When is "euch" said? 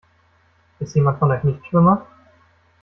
1.31-1.43